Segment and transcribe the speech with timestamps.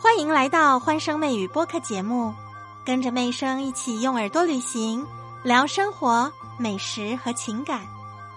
[0.00, 2.32] 欢迎来到欢声妹语播客节目，
[2.84, 5.04] 跟着妹声一起用耳朵旅行，
[5.42, 7.80] 聊生活、美食和情感。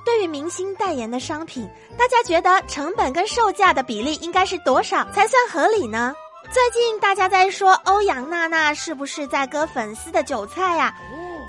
[0.04, 1.70] 对于明星代言的商品，
[2.00, 6.16] 大家觉得成本跟售价的比例应该是多少才算合理呢？
[6.52, 10.92] 最近大家在说欧阳娜娜是不是在割粉丝的韭菜呀？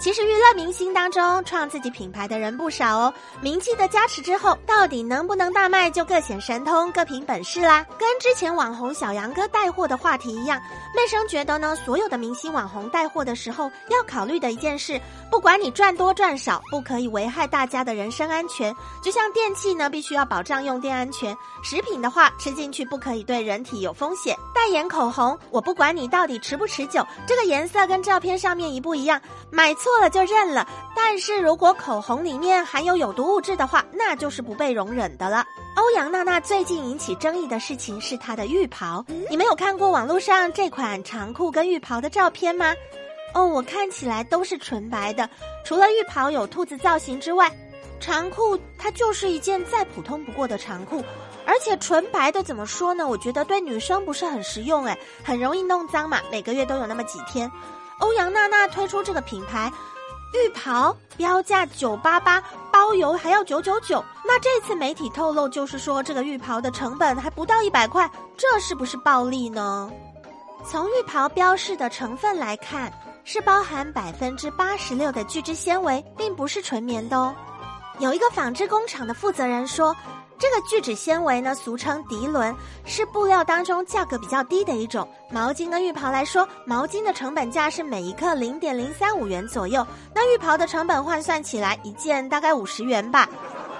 [0.02, 7.86] 其实娱乐明星当中创自己品牌的人不少哦，名气的加持之后，到底能不能大卖就各显神通，各凭本事啦。
[8.00, 10.60] 跟之前网红小杨哥带货的话题一样，
[10.92, 18.74] 妹生觉得呢，所有的明星网红带货的时候要考虑的一件事，不管你赚多赚少，不可以危害大家的人身安全。
[19.00, 21.32] 就像电器呢，必须要保障用电安全；
[21.62, 24.36] 食品的话，吃进去不可以对人体有风险。
[24.52, 29.91] 代言口红，我不管你到底持不持久，这个颜色跟照片上面一不一样，买错。
[29.92, 35.44] 错了就认了，但是如果口红里面含有有毒物质的话，那就是不被容忍的了。
[35.76, 42.74] 欧阳娜娜最近引起争议的事情是她的浴袍，你们有看过网络上这款长裤跟浴袍的照片吗？
[43.34, 45.28] 哦，我看起来都是纯白的，
[45.62, 47.52] 除了浴袍有兔子造型之外，
[48.00, 51.04] 长裤它就是一件再普通不过的长裤，
[51.44, 53.06] 而且纯白的怎么说呢？
[53.06, 57.50] 我觉得对女生不是很实用，诶，很容易弄脏嘛，每个月都有那么几天。
[57.98, 59.72] 欧阳娜娜推出这个品牌
[60.34, 64.04] 浴袍，标价九八八，包邮还要九九九。
[64.24, 69.90] 那这次媒体透露，就是说这个浴袍的成本还不到一百块，这是不是暴利呢？
[70.64, 72.92] 从浴袍标示的成分来看，
[73.24, 77.34] 是包含百分之八十六的聚酯纤维，并不是纯棉的哦。
[77.98, 79.94] 有一个纺织工厂的负责人说。
[80.42, 82.52] 这个聚酯纤维呢，俗称涤纶，
[82.84, 85.08] 是布料当中价格比较低的一种。
[85.30, 93.28] 毛巾跟浴袍来说，毛巾的成本价是每一克零点零三五元左右，那浴袍的成本换算起来，一件大概五十元吧。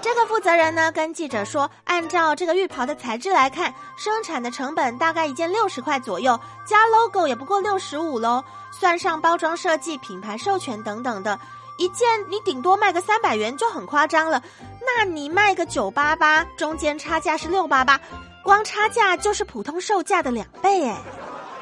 [0.00, 11.36] 这个负责人呢，跟记者说，按照这个浴袍的材质来看，生产的成本大概一件六十块左右，加 logo 也不过六十五喽，算上包装设计、品牌授权等等的。
[11.83, 14.41] 一件你顶多卖个三百元就很夸张了，
[14.81, 18.00] 那你卖个九八八，中间差价是六八八，
[18.44, 21.03] 光差价就是普通售价的两倍哎。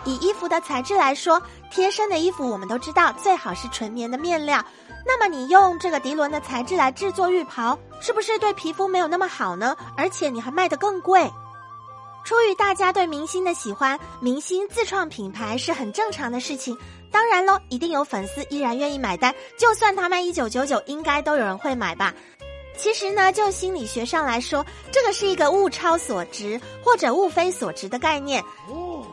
[0.04, 4.62] 以衣服的材质来说，贴身的衣服我们都知道最好是纯棉的面料，
[5.06, 9.75] 那么你用这个涤纶的材质来制作浴袍，是不是对皮肤没有那么好呢？
[9.97, 11.32] 而且你还卖得更贵。
[12.25, 16.76] 出于大家对明星的喜欢，明星自创品牌是很正常的事情。
[17.10, 22.15] 当然喽，一定有粉丝依然愿意买单，就算他卖一九九九，应该都有人会买吧。
[22.76, 28.43] 其实呢，就心理学上来说，这个是一个物超所值或者物非所值的概念。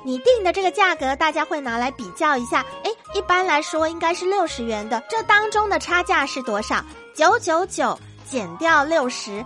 [0.05, 2.65] 你定的这个价格，大家会拿来比较一下。
[2.83, 6.81] 诶，一般来说应该是六十元的，这当中的差价是多少？
[7.13, 7.99] 九九九
[8.29, 9.43] 减掉六十，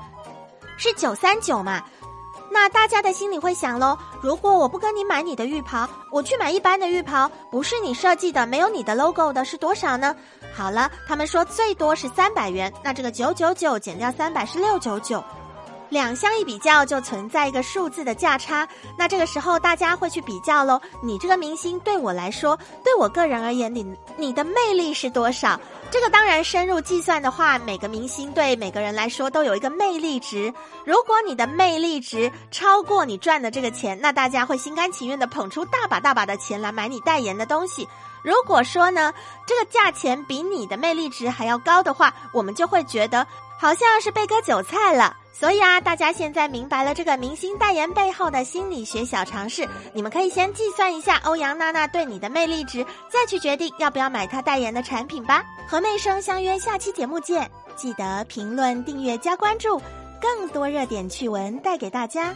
[0.77, 1.83] 是九三九嘛？
[2.53, 10.13] 那大家的心里会想喽，如果我不跟你买你的浴袍，我去买一般的浴袍，不是你设计的，没有你的 logo 的，是多少呢？
[10.53, 15.23] 好了，他们说最多是三百元，那这个九九九减掉三百是六九九。
[15.91, 18.65] 两相一比较，就存在一个数字的价差。
[18.97, 20.79] 那这个时候，大家会去比较喽。
[21.03, 23.85] 你这个明星对我来说，对我个人而言，你
[24.15, 25.59] 你的魅力是多少？
[25.91, 30.51] 这个当然深入计算的话，每个明星对每个人来说都有一个魅力值。
[30.85, 37.85] 如果你的魅力值超过你赚的这个钱，那大家会心甘情愿的捧出大把大把的钱来买你代言的东西。
[38.23, 39.13] 如果说呢，
[39.45, 43.27] 这个价钱比你的魅力值还要高的话，我们就会觉得
[43.59, 45.17] 好像是被割韭菜了。
[45.33, 55.43] 所以啊，大家现在明白了这个明星代言背后的心理学小常识，你们可以先计算一下欧阳娜娜对你的魅力值，再去决定要不要买她代言的产品吧。
[55.67, 59.81] 和妹生相约下期节目见，记得评论、订阅、加关注，
[60.21, 62.35] 更多热点趣闻带给大家。